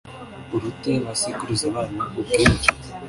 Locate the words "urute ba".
0.55-1.13